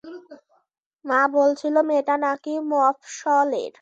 মা 1.05 1.19
বলছিল- 1.35 1.75
মেয়েটা 1.89 2.15
নাকি 2.23 2.53
মফস্বলের। 2.69 3.69